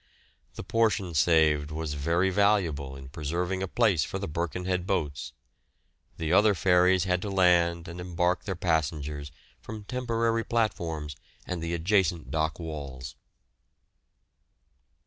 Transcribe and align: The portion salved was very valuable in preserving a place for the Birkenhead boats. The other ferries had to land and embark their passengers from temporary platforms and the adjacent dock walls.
The 0.55 0.63
portion 0.63 1.13
salved 1.13 1.69
was 1.69 1.93
very 1.93 2.31
valuable 2.31 2.95
in 2.95 3.09
preserving 3.09 3.61
a 3.61 3.67
place 3.67 4.03
for 4.03 4.17
the 4.17 4.27
Birkenhead 4.27 4.87
boats. 4.87 5.31
The 6.17 6.33
other 6.33 6.55
ferries 6.55 7.03
had 7.03 7.21
to 7.21 7.29
land 7.29 7.87
and 7.87 8.01
embark 8.01 8.45
their 8.45 8.55
passengers 8.55 9.31
from 9.61 9.83
temporary 9.83 10.43
platforms 10.43 11.15
and 11.45 11.61
the 11.61 11.75
adjacent 11.75 12.31
dock 12.31 12.59
walls. 12.59 13.15